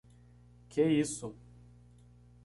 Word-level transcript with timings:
Que 0.67 0.81
isso! 0.99 1.35